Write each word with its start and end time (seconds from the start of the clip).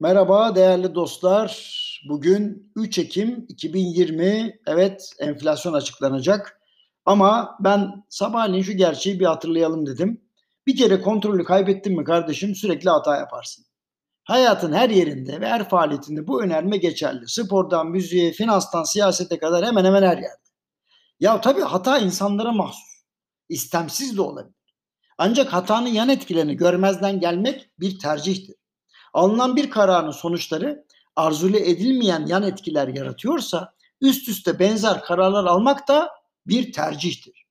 Merhaba 0.00 0.54
değerli 0.54 0.94
dostlar. 0.94 1.76
Bugün 2.08 2.72
3 2.76 2.98
Ekim 2.98 3.46
2020. 3.48 4.58
Evet 4.66 5.12
enflasyon 5.18 5.72
açıklanacak. 5.72 6.60
Ama 7.04 7.56
ben 7.60 8.04
sabahleyin 8.08 8.62
şu 8.62 8.72
gerçeği 8.72 9.20
bir 9.20 9.24
hatırlayalım 9.24 9.86
dedim. 9.86 10.20
Bir 10.66 10.76
kere 10.76 11.00
kontrolü 11.00 11.44
kaybettin 11.44 11.96
mi 11.96 12.04
kardeşim 12.04 12.54
sürekli 12.54 12.90
hata 12.90 13.16
yaparsın. 13.16 13.64
Hayatın 14.24 14.72
her 14.72 14.90
yerinde 14.90 15.40
ve 15.40 15.48
her 15.48 15.68
faaliyetinde 15.68 16.26
bu 16.26 16.42
önerme 16.42 16.76
geçerli. 16.76 17.28
Spordan, 17.28 17.86
müziğe, 17.86 18.32
finanstan, 18.32 18.84
siyasete 18.84 19.38
kadar 19.38 19.66
hemen 19.66 19.84
hemen 19.84 20.02
her 20.02 20.18
yerde. 20.18 20.46
Ya 21.20 21.40
tabii 21.40 21.62
hata 21.62 21.98
insanlara 21.98 22.52
mahsus. 22.52 23.02
İstemsiz 23.48 24.16
de 24.16 24.22
olabilir. 24.22 24.56
Ancak 25.18 25.52
hatanın 25.52 25.88
yan 25.88 26.08
etkilerini 26.08 26.56
görmezden 26.56 27.20
gelmek 27.20 27.70
bir 27.80 27.98
tercihtir. 27.98 28.56
Alınan 29.16 29.56
bir 29.56 29.70
kararın 29.70 30.10
sonuçları 30.10 30.84
arzulu 31.16 31.56
edilmeyen 31.56 32.26
yan 32.26 32.42
etkiler 32.42 32.88
yaratıyorsa 32.88 33.74
üst 34.00 34.28
üste 34.28 34.58
benzer 34.58 35.00
kararlar 35.00 35.44
almak 35.44 35.88
da 35.88 36.10
bir 36.46 36.72
tercihtir. 36.72 37.46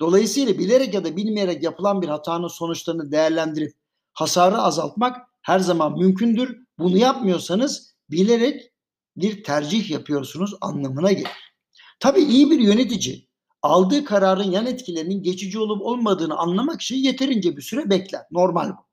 Dolayısıyla 0.00 0.58
bilerek 0.58 0.94
ya 0.94 1.04
da 1.04 1.16
bilmeyerek 1.16 1.62
yapılan 1.62 2.02
bir 2.02 2.08
hatanın 2.08 2.48
sonuçlarını 2.48 3.12
değerlendirip 3.12 3.72
hasarı 4.12 4.58
azaltmak 4.58 5.16
her 5.42 5.58
zaman 5.58 5.98
mümkündür. 5.98 6.58
Bunu 6.78 6.96
yapmıyorsanız 6.96 7.94
bilerek 8.10 8.72
bir 9.16 9.44
tercih 9.44 9.90
yapıyorsunuz 9.90 10.54
anlamına 10.60 11.12
gelir. 11.12 11.52
Tabii 12.00 12.22
iyi 12.22 12.50
bir 12.50 12.58
yönetici 12.58 13.28
aldığı 13.62 14.04
kararın 14.04 14.50
yan 14.50 14.66
etkilerinin 14.66 15.22
geçici 15.22 15.58
olup 15.58 15.82
olmadığını 15.82 16.36
anlamak 16.36 16.82
için 16.82 16.96
yeterince 16.96 17.56
bir 17.56 17.62
süre 17.62 17.90
bekler. 17.90 18.22
Normal 18.30 18.70
bu. 18.70 18.86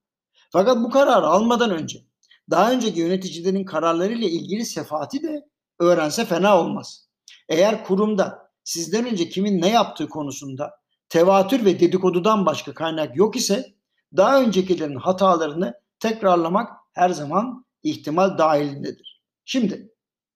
Fakat 0.49 0.77
bu 0.77 0.89
kararı 0.89 1.27
almadan 1.27 1.71
önce 1.71 2.12
daha 2.49 2.71
önceki 2.71 2.99
yöneticilerin 2.99 3.65
kararlarıyla 3.65 4.27
ilgili 4.27 4.65
sefati 4.65 5.23
de 5.23 5.45
öğrense 5.79 6.25
fena 6.25 6.59
olmaz. 6.59 7.07
Eğer 7.49 7.83
kurumda 7.83 8.51
sizden 8.63 9.05
önce 9.05 9.29
kimin 9.29 9.61
ne 9.61 9.69
yaptığı 9.69 10.09
konusunda 10.09 10.71
tevatür 11.09 11.65
ve 11.65 11.79
dedikodudan 11.79 12.45
başka 12.45 12.73
kaynak 12.73 13.17
yok 13.17 13.35
ise 13.35 13.73
daha 14.17 14.41
öncekilerin 14.41 14.95
hatalarını 14.95 15.73
tekrarlamak 15.99 16.71
her 16.93 17.09
zaman 17.09 17.65
ihtimal 17.83 18.37
dahilindedir. 18.37 19.23
Şimdi 19.45 19.91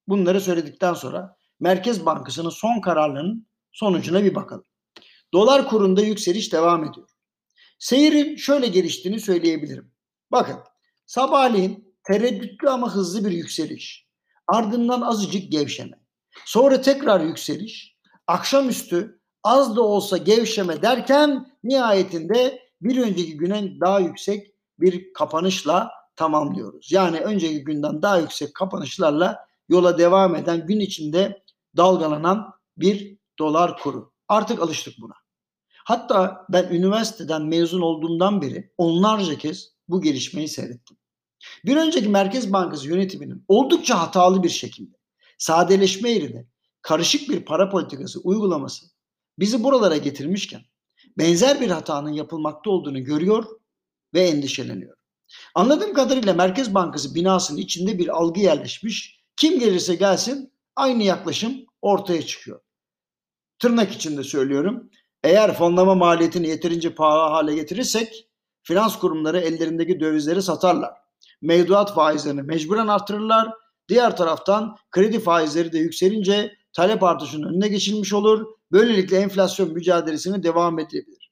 bunları 0.07 0.41
söyledikten 0.41 0.93
sonra 0.93 1.37
Merkez 1.59 2.05
Bankası'nın 2.05 2.49
son 2.49 2.81
kararlarının 2.81 3.47
sonucuna 3.71 4.23
bir 4.23 4.35
bakalım. 4.35 4.65
Dolar 5.33 5.67
kurunda 5.67 6.01
yükseliş 6.01 6.53
devam 6.53 6.83
ediyor. 6.83 7.09
Seyirin 7.79 8.35
şöyle 8.35 8.67
geliştiğini 8.67 9.19
söyleyebilirim. 9.19 9.91
Bakın 10.31 10.59
sabahleyin 11.05 11.86
tereddütlü 12.07 12.69
ama 12.69 12.95
hızlı 12.95 13.25
bir 13.25 13.31
yükseliş. 13.31 14.07
Ardından 14.47 15.01
azıcık 15.01 15.51
gevşeme. 15.51 15.99
Sonra 16.45 16.81
tekrar 16.81 17.21
yükseliş. 17.21 17.97
Akşamüstü 18.27 19.21
az 19.43 19.75
da 19.75 19.81
olsa 19.81 20.17
gevşeme 20.17 20.81
derken 20.81 21.51
nihayetinde 21.63 22.59
bir 22.81 23.01
önceki 23.01 23.37
güne 23.37 23.79
daha 23.81 23.99
yüksek 23.99 24.47
bir 24.79 25.13
kapanışla 25.13 25.91
tamamlıyoruz. 26.15 26.91
Yani 26.91 27.19
önceki 27.19 27.63
günden 27.63 28.01
daha 28.01 28.17
yüksek 28.17 28.53
kapanışlarla 28.53 29.47
yola 29.69 29.97
devam 29.97 30.35
eden 30.35 30.67
gün 30.67 30.79
içinde 30.79 31.43
dalgalanan 31.77 32.53
bir 32.77 33.17
dolar 33.39 33.77
kuru. 33.77 34.11
Artık 34.27 34.61
alıştık 34.61 34.93
buna. 35.01 35.13
Hatta 35.85 36.45
ben 36.49 36.63
üniversiteden 36.63 37.41
mezun 37.41 37.81
olduğumdan 37.81 38.41
beri 38.41 38.73
onlarca 38.77 39.37
kez 39.37 39.69
bu 39.87 40.01
gelişmeyi 40.01 40.47
seyrettim. 40.47 40.97
Bir 41.65 41.77
önceki 41.77 42.09
Merkez 42.09 42.53
Bankası 42.53 42.87
yönetiminin 42.87 43.45
oldukça 43.47 43.99
hatalı 43.99 44.43
bir 44.43 44.49
şekilde 44.49 44.97
sadeleşme 45.37 46.11
yerine 46.11 46.47
karışık 46.81 47.29
bir 47.29 47.45
para 47.45 47.69
politikası 47.69 48.19
uygulaması 48.19 48.85
bizi 49.39 49.63
buralara 49.63 49.97
getirmişken 49.97 50.61
benzer 51.17 51.61
bir 51.61 51.69
hatanın 51.69 52.13
yapılmakta 52.13 52.69
olduğunu 52.69 53.03
görüyor 53.03 53.45
ve 54.13 54.21
endişeleniyor. 54.21 54.97
Anladığım 55.55 55.93
kadarıyla 55.93 56.33
Merkez 56.33 56.73
Bankası 56.73 57.15
binasının 57.15 57.57
içinde 57.57 57.99
bir 57.99 58.17
algı 58.17 58.39
yerleşmiş. 58.39 59.23
Kim 59.35 59.59
gelirse 59.59 59.95
gelsin 59.95 60.53
aynı 60.75 61.03
yaklaşım 61.03 61.65
ortaya 61.81 62.21
çıkıyor. 62.21 62.61
Tırnak 63.59 63.91
içinde 63.91 64.23
söylüyorum. 64.23 64.89
Eğer 65.23 65.53
fonlama 65.53 65.95
maliyetini 65.95 66.47
yeterince 66.47 66.95
pahalı 66.95 67.29
hale 67.31 67.55
getirirsek 67.55 68.29
finans 68.63 68.99
kurumları 68.99 69.39
ellerindeki 69.39 69.99
dövizleri 69.99 70.41
satarlar 70.41 71.06
mevduat 71.41 71.93
faizlerini 71.93 72.41
mecburen 72.41 72.87
artırırlar. 72.87 73.53
Diğer 73.89 74.17
taraftan 74.17 74.75
kredi 74.91 75.19
faizleri 75.19 75.71
de 75.71 75.77
yükselince 75.77 76.51
talep 76.73 77.03
artışının 77.03 77.49
önüne 77.49 77.67
geçilmiş 77.67 78.13
olur. 78.13 78.45
Böylelikle 78.71 79.17
enflasyon 79.17 79.73
mücadelesini 79.73 80.43
devam 80.43 80.79
edebilir. 80.79 81.31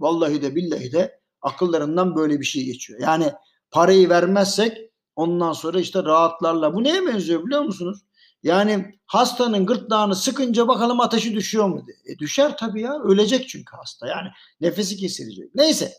Vallahi 0.00 0.42
de 0.42 0.54
billahi 0.54 0.92
de 0.92 1.20
akıllarından 1.42 2.16
böyle 2.16 2.40
bir 2.40 2.44
şey 2.44 2.64
geçiyor. 2.64 3.00
Yani 3.00 3.32
parayı 3.70 4.08
vermezsek 4.08 4.78
ondan 5.16 5.52
sonra 5.52 5.80
işte 5.80 6.02
rahatlarla. 6.02 6.74
Bu 6.74 6.84
neye 6.84 7.06
benziyor 7.06 7.46
biliyor 7.46 7.62
musunuz? 7.62 7.98
Yani 8.42 8.94
hastanın 9.06 9.66
gırtlağını 9.66 10.16
sıkınca 10.16 10.68
bakalım 10.68 11.00
ateşi 11.00 11.34
düşüyor 11.34 11.68
mu 11.68 11.86
diye. 11.86 12.14
E 12.14 12.18
düşer 12.18 12.56
tabii 12.56 12.80
ya. 12.80 13.02
Ölecek 13.02 13.48
çünkü 13.48 13.76
hasta. 13.76 14.06
Yani 14.06 14.28
nefesi 14.60 14.96
kesilecek. 14.96 15.54
Neyse. 15.54 15.92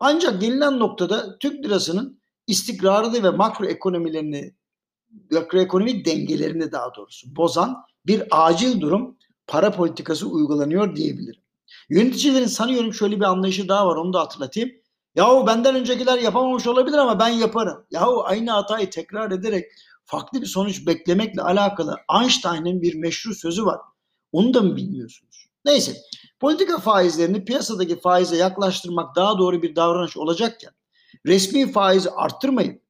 Ancak 0.00 0.40
gelinen 0.40 0.78
noktada 0.78 1.38
Türk 1.38 1.64
lirasının 1.64 2.20
istikrarını 2.46 3.22
ve 3.22 3.30
makroekonomilerini 3.30 4.54
makroekonomik 5.30 6.06
dengelerini 6.06 6.72
daha 6.72 6.94
doğrusu 6.94 7.36
bozan 7.36 7.76
bir 8.06 8.22
acil 8.30 8.80
durum 8.80 9.16
para 9.46 9.70
politikası 9.70 10.26
uygulanıyor 10.28 10.96
diyebilirim. 10.96 11.40
Yöneticilerin 11.88 12.46
sanıyorum 12.46 12.94
şöyle 12.94 13.16
bir 13.16 13.24
anlayışı 13.24 13.68
daha 13.68 13.86
var 13.86 13.96
onu 13.96 14.12
da 14.12 14.20
hatırlatayım. 14.20 14.70
Yahu 15.14 15.46
benden 15.46 15.74
öncekiler 15.74 16.18
yapamamış 16.18 16.66
olabilir 16.66 16.98
ama 16.98 17.18
ben 17.18 17.28
yaparım. 17.28 17.86
Yahu 17.90 18.24
aynı 18.24 18.50
hatayı 18.50 18.90
tekrar 18.90 19.30
ederek 19.30 19.64
farklı 20.04 20.40
bir 20.40 20.46
sonuç 20.46 20.86
beklemekle 20.86 21.42
alakalı 21.42 21.96
Einstein'ın 22.20 22.82
bir 22.82 22.94
meşru 22.94 23.34
sözü 23.34 23.66
var. 23.66 23.80
Onu 24.32 24.54
da 24.54 24.60
mı 24.60 24.76
bilmiyorsunuz? 24.76 25.46
Neyse 25.64 25.96
politika 26.40 26.78
faizlerini 26.78 27.44
piyasadaki 27.44 28.00
faize 28.00 28.36
yaklaştırmak 28.36 29.16
daha 29.16 29.38
doğru 29.38 29.62
bir 29.62 29.76
davranış 29.76 30.16
olacakken 30.16 30.70
resmi 31.26 31.72
faizi 31.72 32.10
arttırmayıp 32.10 32.82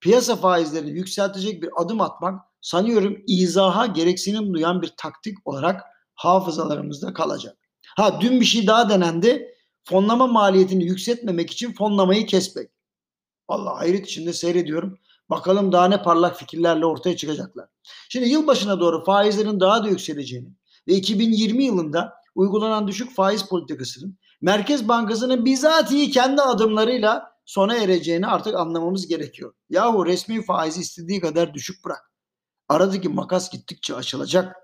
piyasa 0.00 0.36
faizlerini 0.36 0.90
yükseltecek 0.90 1.62
bir 1.62 1.70
adım 1.76 2.00
atmak 2.00 2.40
sanıyorum 2.60 3.16
izaha 3.26 3.86
gereksinim 3.86 4.54
duyan 4.54 4.82
bir 4.82 4.92
taktik 4.96 5.38
olarak 5.44 5.82
hafızalarımızda 6.14 7.12
kalacak. 7.12 7.56
Ha 7.96 8.20
dün 8.20 8.40
bir 8.40 8.44
şey 8.44 8.66
daha 8.66 8.90
denendi. 8.90 9.48
Fonlama 9.84 10.26
maliyetini 10.26 10.84
yükseltmemek 10.84 11.50
için 11.50 11.72
fonlamayı 11.72 12.26
kesmek. 12.26 12.70
Allah 13.48 13.78
hayret 13.78 14.06
içinde 14.06 14.32
seyrediyorum. 14.32 14.98
Bakalım 15.30 15.72
daha 15.72 15.88
ne 15.88 16.02
parlak 16.02 16.36
fikirlerle 16.36 16.86
ortaya 16.86 17.16
çıkacaklar. 17.16 17.68
Şimdi 18.08 18.28
yılbaşına 18.28 18.80
doğru 18.80 19.04
faizlerin 19.04 19.60
daha 19.60 19.84
da 19.84 19.88
yükseleceğini 19.88 20.48
ve 20.88 20.94
2020 20.94 21.64
yılında 21.64 22.14
uygulanan 22.34 22.88
düşük 22.88 23.14
faiz 23.14 23.48
politikasının 23.48 24.18
Merkez 24.40 24.88
Bankası'nın 24.88 25.44
bizatihi 25.44 26.10
kendi 26.10 26.42
adımlarıyla 26.42 27.31
sona 27.44 27.76
ereceğini 27.76 28.26
artık 28.26 28.54
anlamamız 28.54 29.06
gerekiyor. 29.06 29.54
Yahu 29.70 30.06
resmi 30.06 30.44
faizi 30.44 30.80
istediği 30.80 31.20
kadar 31.20 31.54
düşük 31.54 31.84
bırak. 31.84 32.12
Aradaki 32.68 33.08
makas 33.08 33.50
gittikçe 33.50 33.94
açılacak. 33.94 34.56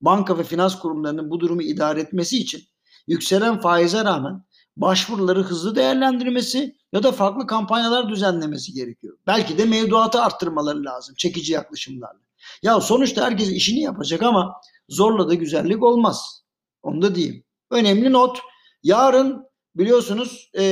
Banka 0.00 0.38
ve 0.38 0.44
finans 0.44 0.78
kurumlarının 0.78 1.30
bu 1.30 1.40
durumu 1.40 1.62
idare 1.62 2.00
etmesi 2.00 2.38
için 2.38 2.62
yükselen 3.06 3.60
faize 3.60 4.04
rağmen 4.04 4.44
başvuruları 4.76 5.42
hızlı 5.42 5.76
değerlendirmesi 5.76 6.76
ya 6.92 7.02
da 7.02 7.12
farklı 7.12 7.46
kampanyalar 7.46 8.08
düzenlemesi 8.08 8.72
gerekiyor. 8.72 9.18
Belki 9.26 9.58
de 9.58 9.64
mevduatı 9.64 10.22
arttırmaları 10.22 10.84
lazım 10.84 11.14
çekici 11.18 11.52
yaklaşımlarla. 11.52 12.20
Ya 12.62 12.80
sonuçta 12.80 13.24
herkes 13.24 13.48
işini 13.48 13.80
yapacak 13.80 14.22
ama 14.22 14.60
zorla 14.88 15.28
da 15.28 15.34
güzellik 15.34 15.82
olmaz. 15.82 16.44
Onu 16.82 17.02
da 17.02 17.14
diyeyim. 17.14 17.44
Önemli 17.70 18.12
not. 18.12 18.38
Yarın 18.82 19.46
biliyorsunuz 19.76 20.50
e, 20.54 20.62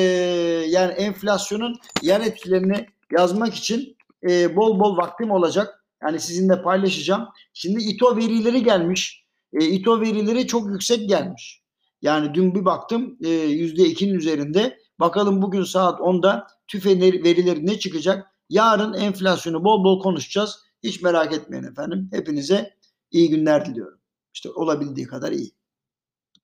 yani 0.68 0.92
enflasyonun 0.92 1.76
yan 2.02 2.22
etkilerini 2.22 2.86
yazmak 3.10 3.54
için 3.54 3.96
e, 4.28 4.56
bol 4.56 4.80
bol 4.80 4.96
vaktim 4.96 5.30
olacak. 5.30 5.84
Yani 6.02 6.20
sizinle 6.20 6.62
paylaşacağım. 6.62 7.28
Şimdi 7.52 7.82
İTO 7.82 8.16
verileri 8.16 8.62
gelmiş. 8.62 9.24
E, 9.52 9.64
İTO 9.64 10.00
verileri 10.00 10.46
çok 10.46 10.70
yüksek 10.70 11.08
gelmiş. 11.08 11.62
Yani 12.02 12.34
dün 12.34 12.54
bir 12.54 12.64
baktım 12.64 13.16
e, 13.24 13.28
%2'nin 13.28 14.14
üzerinde. 14.14 14.78
Bakalım 15.00 15.42
bugün 15.42 15.62
saat 15.62 16.00
10'da 16.00 16.46
TÜFE 16.68 17.00
verileri 17.00 17.66
ne 17.66 17.78
çıkacak? 17.78 18.26
Yarın 18.48 18.94
enflasyonu 18.94 19.64
bol 19.64 19.84
bol 19.84 20.00
konuşacağız. 20.00 20.58
Hiç 20.82 21.02
merak 21.02 21.32
etmeyin 21.32 21.64
efendim. 21.64 22.08
Hepinize 22.12 22.74
iyi 23.10 23.30
günler 23.30 23.66
diliyorum. 23.66 23.98
İşte 24.34 24.50
olabildiği 24.50 25.06
kadar 25.06 25.32
iyi. 25.32 25.52